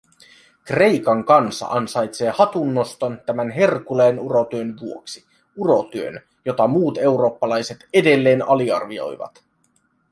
[0.63, 5.25] Kreikan kansa ansaitsee hatunnoston tämän Herkuleen urotyön vuoksi,
[5.57, 9.43] urotyön, jota muut eurooppalaiset edelleen aliarvioivat.